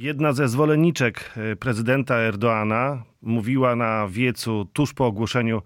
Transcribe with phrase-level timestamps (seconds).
[0.00, 5.62] Jedna ze zwolenniczek e, prezydenta Erdoana mówiła na wiecu tuż po ogłoszeniu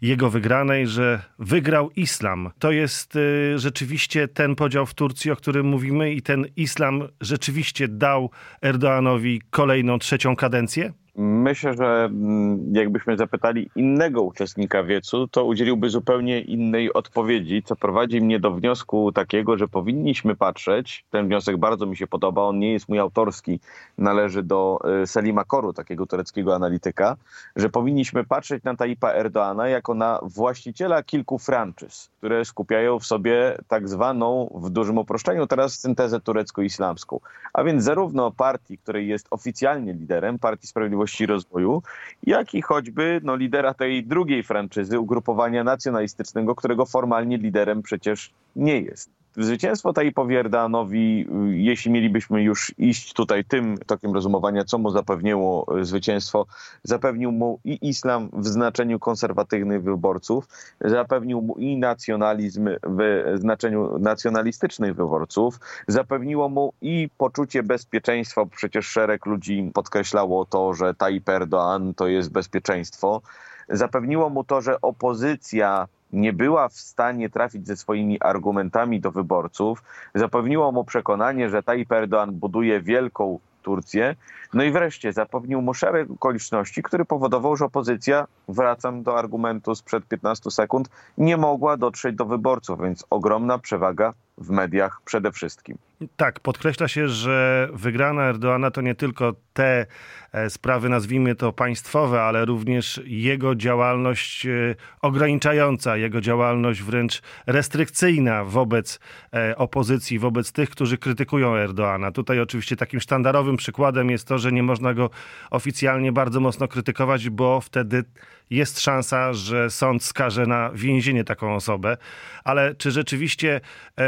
[0.00, 2.50] jego wygranej, że wygrał islam.
[2.58, 7.88] To jest e, rzeczywiście ten podział w Turcji, o którym mówimy, i ten islam rzeczywiście
[7.88, 8.30] dał
[8.62, 10.92] Erdoanowi kolejną trzecią kadencję?
[11.20, 18.20] Myślę, że mm, jakbyśmy zapytali innego uczestnika wiecu, to udzieliłby zupełnie innej odpowiedzi, co prowadzi
[18.20, 22.72] mnie do wniosku takiego, że powinniśmy patrzeć, ten wniosek bardzo mi się podoba, on nie
[22.72, 23.60] jest mój autorski,
[23.98, 27.16] należy do y, Selima Koru, takiego tureckiego analityka,
[27.56, 33.58] że powinniśmy patrzeć na Taipa Erdoana jako na właściciela kilku franczyz, które skupiają w sobie
[33.68, 37.20] tak zwaną, w dużym uproszczeniu teraz, syntezę turecko-islamską.
[37.52, 41.82] A więc zarówno partii, której jest oficjalnie liderem, Partii Sprawiedliwości Możliwości Rozwoju,
[42.26, 48.80] jak i choćby no, lidera tej drugiej franczyzy, ugrupowania nacjonalistycznego, którego formalnie liderem przecież nie
[48.80, 49.10] jest.
[49.38, 56.46] Zwycięstwo Taipowi Erdoganowi, jeśli mielibyśmy już iść tutaj tym tokiem rozumowania, co mu zapewniło zwycięstwo,
[56.82, 60.48] zapewnił mu i islam w znaczeniu konserwatywnych wyborców,
[60.80, 68.86] zapewnił mu i nacjonalizm w znaczeniu nacjonalistycznych wyborców, zapewniło mu i poczucie bezpieczeństwa, bo przecież
[68.86, 73.22] szereg ludzi podkreślało to, że Tayyip Erdoğan to jest bezpieczeństwo.
[73.68, 79.82] Zapewniło mu to, że opozycja nie była w stanie trafić ze swoimi argumentami do wyborców,
[80.14, 84.16] zapewniło mu przekonanie, że Tayyip Erdoğan buduje wielką Turcję.
[84.54, 90.04] No i wreszcie zapewnił mu szereg okoliczności, który powodował, że opozycja, wracam do argumentu sprzed
[90.04, 95.78] 15 sekund, nie mogła dotrzeć do wyborców, więc ogromna przewaga w mediach przede wszystkim.
[96.16, 99.86] Tak, podkreśla się, że wygrana Erdoana to nie tylko te
[100.32, 108.44] e, sprawy, nazwijmy to państwowe, ale również jego działalność e, ograniczająca, jego działalność wręcz restrykcyjna
[108.44, 109.00] wobec
[109.34, 112.12] e, opozycji, wobec tych, którzy krytykują Erdoana.
[112.12, 115.10] Tutaj oczywiście takim sztandarowym przykładem jest to, że nie można go
[115.50, 118.04] oficjalnie bardzo mocno krytykować, bo wtedy
[118.50, 121.96] jest szansa, że sąd skaże na więzienie taką osobę,
[122.44, 123.60] ale czy rzeczywiście
[123.98, 124.02] e,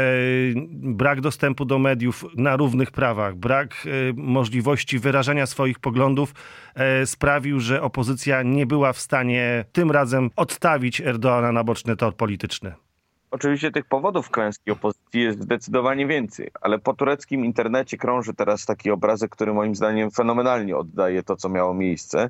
[0.71, 6.33] brak dostępu do mediów na równych prawach, brak e, możliwości wyrażania swoich poglądów
[6.75, 12.15] e, sprawił, że opozycja nie była w stanie tym razem odstawić Erdoana na boczny tor
[12.15, 12.73] polityczny?
[13.31, 18.91] Oczywiście tych powodów klęski opozycji jest zdecydowanie więcej, ale po tureckim internecie krąży teraz taki
[18.91, 22.29] obrazek, który moim zdaniem fenomenalnie oddaje to, co miało miejsce.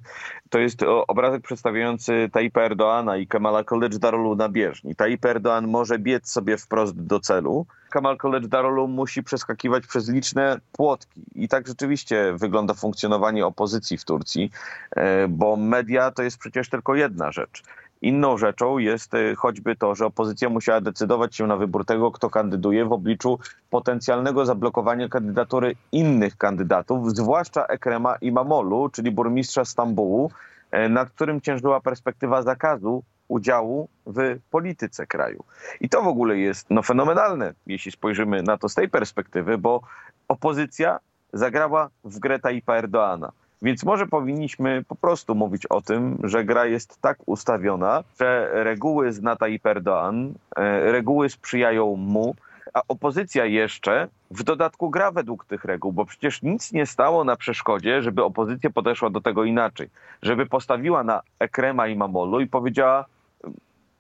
[0.49, 4.95] To jest obrazek przedstawiający Tayyipa Erdoana i Kemala Kılıçdaroğlu na bieżni.
[4.95, 11.21] Tayyip Erdoğan może biec sobie wprost do celu, Kemal Kılıçdaroğlu musi przeskakiwać przez liczne płotki.
[11.35, 14.51] I tak rzeczywiście wygląda funkcjonowanie opozycji w Turcji,
[14.95, 17.63] e, bo media to jest przecież tylko jedna rzecz.
[18.01, 22.29] Inną rzeczą jest e, choćby to, że opozycja musiała decydować się na wybór tego, kto
[22.29, 23.39] kandyduje w obliczu
[23.69, 30.31] potencjalnego zablokowania kandydatury innych kandydatów, zwłaszcza Ekrema Imamolu, czyli burmistrza Stambułu,
[30.71, 35.43] e, nad którym ciężyła perspektywa zakazu udziału w polityce kraju.
[35.81, 39.81] I to w ogóle jest no, fenomenalne, jeśli spojrzymy na to z tej perspektywy, bo
[40.27, 40.99] opozycja
[41.33, 43.31] zagrała w grę Tayyipa Erdoana.
[43.61, 49.13] Więc może powinniśmy po prostu mówić o tym, że gra jest tak ustawiona, że reguły
[49.13, 52.35] zna Tayyip Erdoğan, e, reguły sprzyjają mu,
[52.73, 57.35] a opozycja jeszcze w dodatku gra według tych reguł, bo przecież nic nie stało na
[57.35, 59.89] przeszkodzie, żeby opozycja podeszła do tego inaczej.
[60.21, 63.05] Żeby postawiła na Ekrema i Mamolu i powiedziała,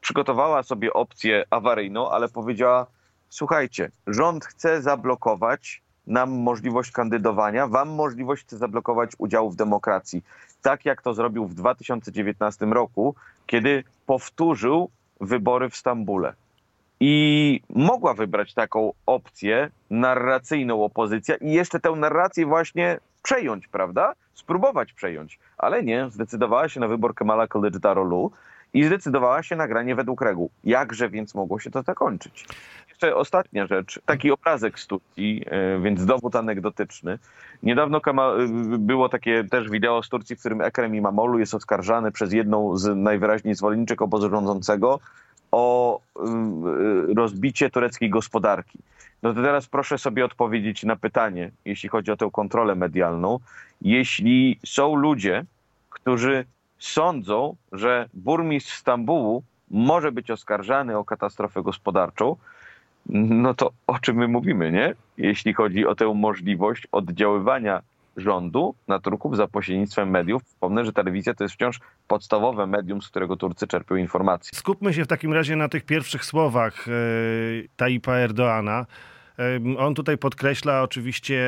[0.01, 2.85] przygotowała sobie opcję awaryjną, ale powiedziała,
[3.29, 10.23] słuchajcie, rząd chce zablokować nam możliwość kandydowania, wam możliwość zablokować udziału w demokracji.
[10.61, 14.89] Tak jak to zrobił w 2019 roku, kiedy powtórzył
[15.21, 16.33] wybory w Stambule.
[16.99, 24.13] I mogła wybrać taką opcję narracyjną opozycja i jeszcze tę narrację właśnie przejąć, prawda?
[24.33, 25.39] Spróbować przejąć.
[25.57, 28.29] Ale nie, zdecydowała się na wybór Kemala Kılıçdaroğlu
[28.73, 30.49] i zdecydowała się na granie według reguł.
[30.63, 32.45] Jakże więc mogło się to zakończyć?
[32.89, 37.19] Jeszcze ostatnia rzecz, taki obrazek Turcji, e, więc dowód anegdotyczny.
[37.63, 38.01] Niedawno
[38.79, 42.95] było takie też wideo z Turcji, w którym Ekrem Imamoglu jest oskarżany przez jedną z
[42.95, 44.99] najwyraźniej zwolenniczek obozu rządzącego
[45.51, 46.21] o e,
[47.15, 48.79] rozbicie tureckiej gospodarki.
[49.23, 53.39] No to teraz proszę sobie odpowiedzieć na pytanie, jeśli chodzi o tę kontrolę medialną.
[53.81, 55.45] Jeśli są ludzie,
[55.89, 56.45] którzy
[56.85, 62.35] sądzą, że burmistrz Stambułu może być oskarżany o katastrofę gospodarczą,
[63.05, 64.95] no to o czym my mówimy, nie?
[65.17, 67.81] Jeśli chodzi o tę możliwość oddziaływania
[68.17, 70.43] rządu na Turków za pośrednictwem mediów.
[70.43, 74.59] Wspomnę, że telewizja to jest wciąż podstawowe medium, z którego Turcy czerpią informacje.
[74.59, 76.91] Skupmy się w takim razie na tych pierwszych słowach e,
[77.75, 78.85] Taipa Erdoana.
[79.77, 81.43] On tutaj podkreśla oczywiście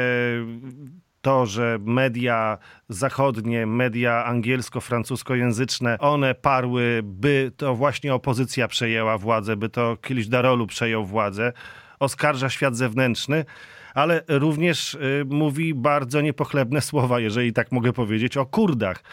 [1.23, 2.57] to, że media
[2.89, 10.67] zachodnie, media angielsko-francuskojęzyczne, one parły, by to właśnie opozycja przejęła władzę, by to kiedyś Darolu
[10.67, 11.53] przejął władzę,
[11.99, 13.45] oskarża świat zewnętrzny,
[13.93, 19.03] ale również y, mówi bardzo niepochlebne słowa, jeżeli tak mogę powiedzieć, o Kurdach.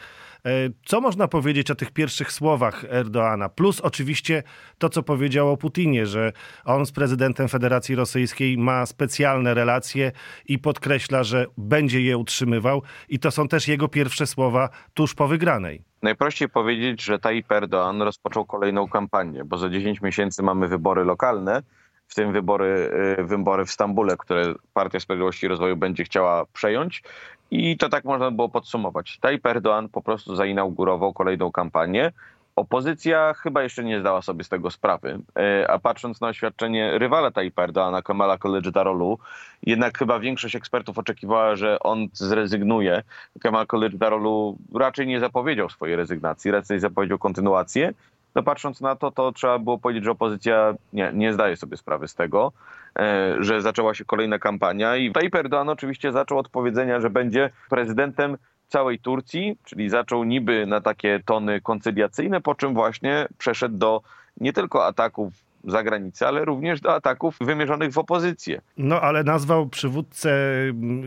[0.46, 0.50] E,
[0.84, 3.48] co można powiedzieć o tych pierwszych słowach Erdoana?
[3.48, 4.42] Plus oczywiście
[4.78, 6.32] to, co powiedział o Putinie, że
[6.64, 10.12] on z prezydentem Federacji Rosyjskiej ma specjalne relacje
[10.46, 12.82] i podkreśla, że będzie je utrzymywał.
[13.08, 15.82] I to są też jego pierwsze słowa tuż po wygranej.
[16.02, 21.62] Najprościej powiedzieć, że Tayyip Erdoğan rozpoczął kolejną kampanię, bo za 10 miesięcy mamy wybory lokalne,
[22.10, 27.02] w tym wybory, y, wybory w Stambule, które Partia Sprawiedliwości i Rozwoju będzie chciała przejąć.
[27.50, 29.18] I to tak można było podsumować.
[29.20, 32.12] Tayyip Erdoğan po prostu zainaugurował kolejną kampanię.
[32.56, 35.18] Opozycja chyba jeszcze nie zdała sobie z tego sprawy,
[35.62, 38.38] y, a patrząc na oświadczenie rywala Tayyipa Erdoğana, Kamala
[38.72, 39.18] Darolu,
[39.62, 43.02] jednak chyba większość ekspertów oczekiwała, że on zrezygnuje.
[43.40, 47.92] Kamal Darolu raczej nie zapowiedział swojej rezygnacji, raczej zapowiedział kontynuację
[48.34, 52.08] no patrząc na to, to trzeba było powiedzieć, że opozycja nie, nie zdaje sobie sprawy
[52.08, 52.52] z tego,
[52.98, 57.50] e, że zaczęła się kolejna kampania i Tayyip Erdoğan oczywiście zaczął od powiedzenia, że będzie
[57.70, 58.36] prezydentem
[58.68, 64.02] całej Turcji, czyli zaczął niby na takie tony koncyliacyjne, po czym właśnie przeszedł do
[64.40, 65.32] nie tylko ataków
[65.64, 68.60] za granicę, ale również do ataków wymierzonych w opozycję.
[68.76, 70.30] No ale nazwał przywódcę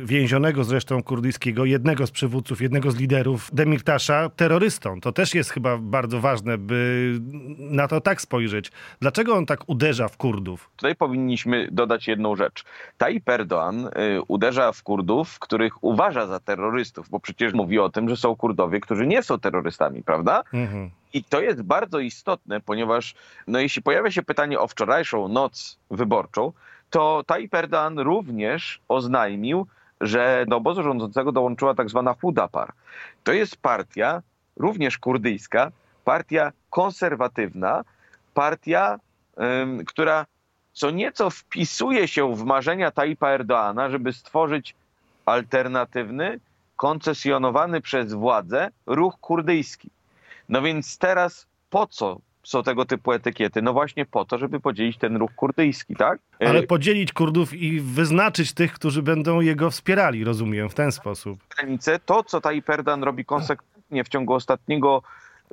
[0.04, 5.02] więzionego zresztą kurdyjskiego, jednego z przywódców, jednego z liderów Demirtasza terrorystą.
[5.02, 7.14] To też jest chyba bardzo ważne, by
[7.60, 8.72] na to tak spojrzeć.
[9.02, 10.70] Dlaczego on tak uderza w Kurdów?
[10.76, 12.64] Tutaj powinniśmy dodać jedną rzecz.
[12.98, 18.10] Tayyip Erdoğan y, uderza w Kurdów, których uważa za terrorystów, bo przecież mówi o tym,
[18.10, 20.44] że są Kurdowie, którzy nie są terrorystami, prawda?
[20.54, 20.90] Mhm.
[21.14, 23.16] I to jest bardzo istotne, ponieważ
[23.48, 26.54] no, jeśli pojawia się pytanie o wczorajszą noc wyborczą,
[26.90, 29.68] to Tayyip Erdoğan również oznajmił,
[30.02, 32.74] że do obozu rządzącego dołączyła tak zwana Hudapar.
[33.24, 34.22] To jest partia
[34.58, 35.72] również kurdyjska,
[36.06, 37.84] partia konserwatywna,
[38.34, 39.00] partia,
[39.62, 40.26] ym, która
[40.74, 44.76] co nieco wpisuje się w marzenia Tayyipa Erdoğana, żeby stworzyć
[45.26, 46.40] alternatywny,
[46.76, 49.90] koncesjonowany przez władzę ruch kurdyjski.
[50.54, 53.62] No więc teraz po co są tego typu etykiety?
[53.62, 56.20] No właśnie po to, żeby podzielić ten ruch kurdyjski, tak?
[56.40, 61.40] Ale y, podzielić Kurdów i wyznaczyć tych, którzy będą jego wspierali, rozumiem, w ten sposób.
[61.58, 65.02] Granice, to co Tayyip Erdoğan robi konsekwentnie w ciągu ostatniego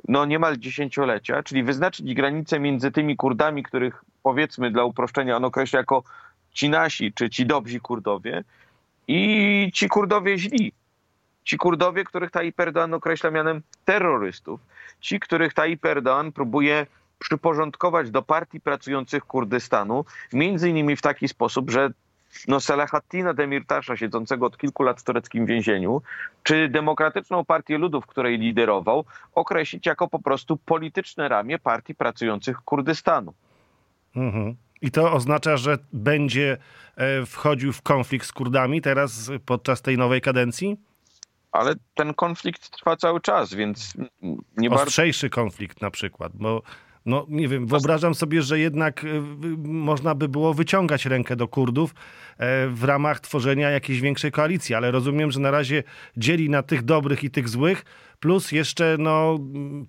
[0.07, 5.79] no niemal dziesięciolecia, czyli wyznaczyć granice między tymi Kurdami, których powiedzmy dla uproszczenia on określa
[5.79, 6.03] jako
[6.53, 8.43] ci nasi, czy ci dobrzy Kurdowie
[9.07, 10.71] i ci Kurdowie źli.
[11.43, 14.59] Ci Kurdowie, których Tayyip Erdoğan określa mianem terrorystów
[15.01, 16.85] ci, których Tayyip Erdoğan próbuje
[17.19, 21.89] przyporządkować do partii pracujących Kurdystanu, między innymi w taki sposób, że
[22.47, 26.01] no Selahattina Demirtasza, siedzącego od kilku lat w tureckim więzieniu,
[26.43, 29.05] czy Demokratyczną Partię Ludów, której liderował,
[29.35, 33.33] określić jako po prostu polityczne ramię partii pracujących Kurdystanu.
[34.15, 34.55] Mhm.
[34.81, 36.57] I to oznacza, że będzie
[36.95, 40.77] e, wchodził w konflikt z Kurdami teraz podczas tej nowej kadencji?
[41.51, 43.93] Ale ten konflikt trwa cały czas, więc
[44.57, 45.35] nie Ostrzejszy bardzo...
[45.35, 46.61] konflikt na przykład, bo
[47.05, 49.07] no nie wiem, wyobrażam sobie, że jednak e,
[49.63, 51.91] można by było wyciągać rękę do Kurdów
[52.37, 55.83] e, w ramach tworzenia jakiejś większej koalicji, ale rozumiem, że na razie
[56.17, 57.85] dzieli na tych dobrych i tych złych,
[58.19, 59.39] plus jeszcze no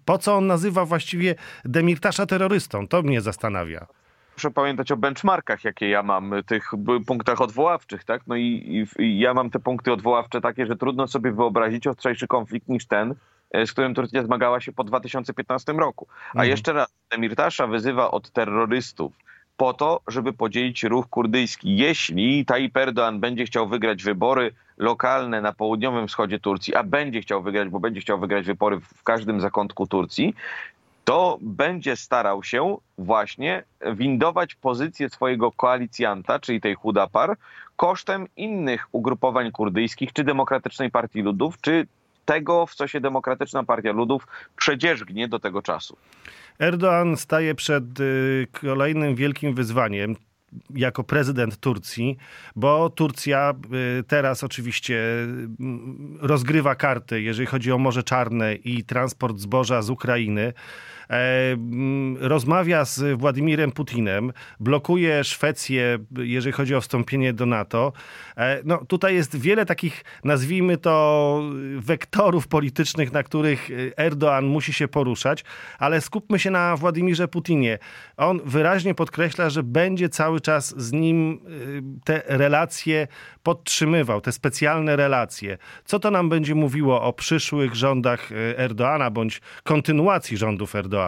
[0.05, 1.35] po co on nazywa właściwie
[1.65, 2.89] Demirtasza terrorystą?
[2.89, 3.87] To mnie zastanawia
[4.35, 6.71] proszę pamiętać o benchmarkach, jakie ja mam, tych
[7.07, 8.23] punktach odwoławczych, tak?
[8.27, 12.69] No i, i, ja mam te punkty odwoławcze takie, że trudno sobie wyobrazić ostrzejszy konflikt
[12.69, 13.15] niż ten,
[13.51, 16.07] e, z którym Turcja zmagała się po 2015 roku.
[16.29, 16.51] A mhm.
[16.51, 19.13] jeszcze raz, Demirtasza wyzywa od terrorystów
[19.57, 21.77] po to, żeby podzielić ruch kurdyjski.
[21.77, 27.43] Jeśli Tayyip Erdoğan będzie chciał wygrać wybory lokalne na południowym wschodzie Turcji, a będzie chciał
[27.43, 30.35] wygrać, bo będzie chciał wygrać wybory w każdym zakątku Turcji,
[31.05, 37.37] to będzie starał się właśnie windować pozycję swojego koalicjanta, czyli tej Hudapar,
[37.77, 41.87] kosztem innych ugrupowań kurdyjskich, czy Demokratycznej Partii Ludów, czy
[42.25, 45.97] tego, w co się Demokratyczna Partia Ludów przedzierzgnie do tego czasu.
[46.59, 50.17] Erdoğan staje przed y, kolejnym wielkim wyzwaniem,
[50.75, 52.17] jako prezydent Turcji,
[52.57, 53.55] bo Turcja
[54.01, 55.03] y, teraz oczywiście
[56.21, 60.53] rozgrywa karty, jeżeli chodzi o Morze Czarne i transport zboża z Ukrainy.
[62.21, 67.93] Rozmawia z Władimirem Putinem, blokuje Szwecję, jeżeli chodzi o wstąpienie do NATO.
[68.65, 71.43] No, tutaj jest wiele takich, nazwijmy to,
[71.79, 75.45] wektorów politycznych, na których Erdoğan musi się poruszać,
[75.79, 77.79] ale skupmy się na Władimirze Putinie.
[78.17, 81.41] On wyraźnie podkreśla, że będzie cały czas z nim
[82.05, 83.09] te relacje
[83.43, 85.59] podtrzymywał, te specjalne relacje.
[85.85, 91.02] Co to nam będzie mówiło o przyszłych rządach Erdoana bądź kontynuacji rządów Erdoana?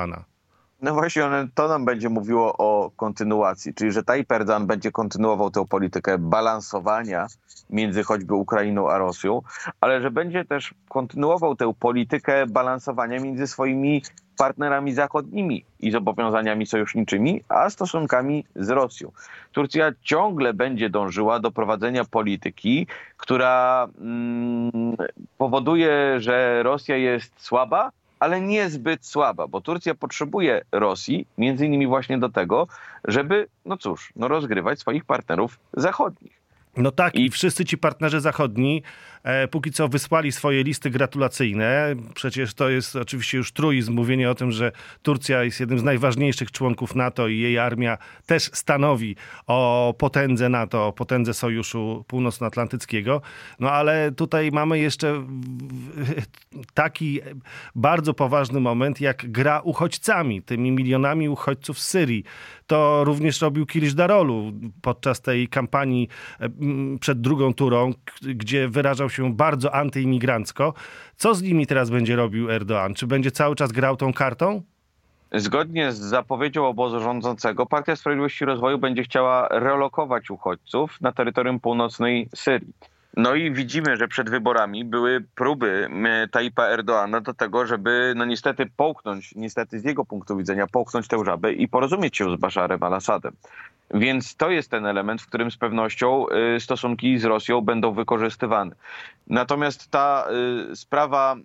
[0.82, 1.22] No właśnie,
[1.54, 7.26] to nam będzie mówiło o kontynuacji, czyli że Tayyip Erdoğan będzie kontynuował tę politykę balansowania
[7.70, 9.42] między choćby Ukrainą a Rosją,
[9.80, 14.02] ale że będzie też kontynuował tę politykę balansowania między swoimi
[14.38, 19.12] partnerami zachodnimi i zobowiązaniami sojuszniczymi, a stosunkami z Rosją.
[19.52, 22.86] Turcja ciągle będzie dążyła do prowadzenia polityki,
[23.16, 24.96] która mm,
[25.38, 27.90] powoduje, że Rosja jest słaba,
[28.24, 32.66] ale niezbyt słaba, bo Turcja potrzebuje Rosji między innymi właśnie do tego,
[33.04, 36.43] żeby, no cóż, no rozgrywać swoich partnerów zachodnich.
[36.76, 38.82] No tak, i wszyscy ci partnerzy zachodni
[39.22, 41.94] e, póki co wysłali swoje listy gratulacyjne.
[42.14, 46.50] Przecież to jest oczywiście już truizm mówienie o tym, że Turcja jest jednym z najważniejszych
[46.50, 49.16] członków NATO i jej armia też stanowi
[49.46, 53.22] o potędze NATO, o potędze Sojuszu Północnoatlantyckiego.
[53.60, 55.26] No ale tutaj mamy jeszcze
[56.74, 57.20] taki
[57.74, 62.24] bardzo poważny moment, jak gra uchodźcami, tymi milionami uchodźców z Syrii.
[62.66, 64.52] To również robił Kilisz Darolu
[64.82, 66.08] podczas tej kampanii
[66.40, 66.48] e,
[67.00, 67.92] przed drugą turą,
[68.22, 70.74] gdzie wyrażał się bardzo antyimigrancko.
[71.16, 72.94] Co z nimi teraz będzie robił Erdoğan?
[72.94, 74.62] Czy będzie cały czas grał tą kartą?
[75.32, 81.60] Zgodnie z zapowiedzią obozu rządzącego, Partia Sprawiedliwości i Rozwoju będzie chciała relokować uchodźców na terytorium
[81.60, 82.72] północnej Syrii.
[83.16, 85.88] No i widzimy, że przed wyborami były próby
[86.30, 91.24] Taipa Erdoana do tego, żeby no niestety połknąć, niestety z jego punktu widzenia, połknąć tę
[91.24, 93.32] żabę i porozumieć się z Basharem al-Assadem.
[93.94, 98.76] Więc to jest ten element, w którym z pewnością y, stosunki z Rosją będą wykorzystywane.
[99.26, 100.26] Natomiast ta
[100.72, 101.36] y, sprawa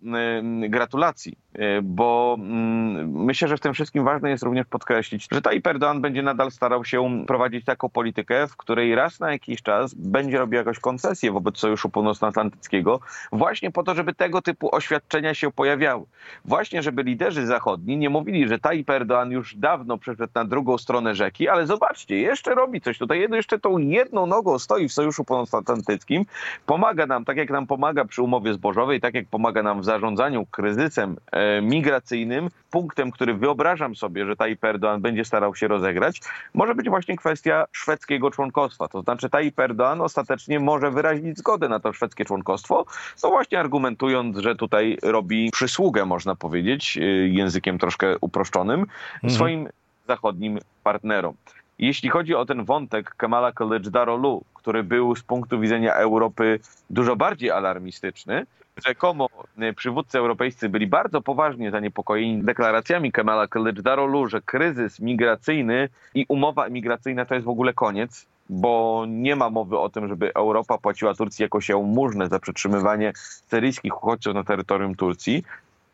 [0.64, 1.38] y, gratulacji,
[1.84, 6.22] bo mm, myślę, że w tym wszystkim ważne jest również podkreślić, że Tayyip Erdoğan będzie
[6.22, 10.80] nadal starał się prowadzić taką politykę, w której raz na jakiś czas będzie robił jakąś
[10.80, 13.00] koncesję wobec Sojuszu Północnoatlantyckiego,
[13.32, 16.06] właśnie po to, żeby tego typu oświadczenia się pojawiały.
[16.46, 21.16] Właśnie, żeby liderzy zachodni nie mówili, że Tayyip Erdoğan już dawno przeszedł na drugą stronę
[21.16, 26.26] rzeki, ale zobaczcie, jeszcze robi coś tutaj, jeszcze tą jedną nogą stoi w Sojuszu Północnoatlantyckim,
[26.66, 30.46] pomaga nam, tak jak nam pomaga przy umowie zbożowej, tak jak pomaga nam w zarządzaniu
[30.46, 36.22] kryzysem e, migracyjnym, punktem, który wyobrażam sobie, że Tayyip Erdoğan będzie starał się rozegrać,
[36.54, 38.88] może być właśnie kwestia szwedzkiego członkostwa.
[38.88, 42.86] To znaczy Tayyip Erdoğan ostatecznie może wyrazić zgodę na to szwedzkie członkostwo,
[43.24, 49.34] no właśnie argumentując, że tutaj robi przysługę, można powiedzieć, e, językiem troszkę uproszczonym, mhm.
[49.34, 49.70] swoim
[50.08, 51.34] zachodnim partnerom.
[51.80, 56.60] Jeśli chodzi o ten wątek Kamala Kılıçdaroğlu, który był z punktu widzenia Europy
[56.90, 58.46] dużo bardziej alarmistyczny,
[58.86, 66.26] rzekomo e, przywódcy europejscy byli bardzo poważnie zaniepokojeni deklaracjami Kamala Kılıçdaroğlu, że kryzys migracyjny i
[66.30, 70.78] umowa emigracyjna to jest w ogóle koniec, bo nie ma mowy o tym, żeby Europa
[70.78, 73.12] płaciła Turcji jakąś jałmużnę za przetrzymywanie
[73.48, 75.44] syryjskich uchodźców na terytorium Turcji,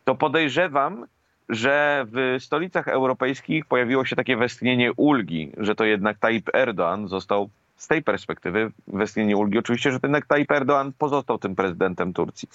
[0.06, 1.06] to podejrzewam,
[1.50, 7.50] że w stolicach europejskich pojawiło się takie westchnienie ulgi, że to jednak Tayyip Erdoğan został
[7.78, 9.60] z tej perspektywy westchnienie ulgi.
[9.60, 12.50] Oczywiście, że jednak Tayyip Erdoğan pozostał tym prezydentem Turcji.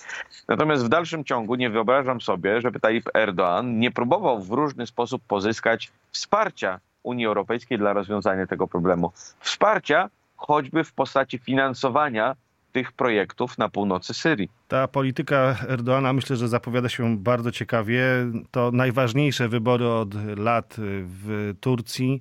[0.49, 5.23] Natomiast w dalszym ciągu nie wyobrażam sobie, żeby Tayyip Erdoğan nie próbował w różny sposób
[5.29, 9.13] pozyskać wsparcia Unii Europejskiej dla rozwiązania tego problemu.
[9.41, 12.37] Wsparcia choćby w postaci finansowania
[12.73, 14.49] tych projektów na północy Syrii.
[14.69, 18.03] Ta polityka Erdoana myślę, że zapowiada się bardzo ciekawie.
[18.51, 22.21] To najważniejsze wybory od lat w Turcji.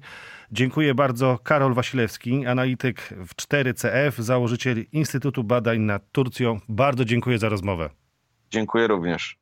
[0.52, 1.40] Dziękuję bardzo.
[1.44, 6.60] Karol Wasilewski, analityk w 4CF, założyciel Instytutu Badań nad Turcją.
[6.70, 7.90] Bardzo dziękuję za rozmowę.
[8.52, 9.39] Dziękuję również.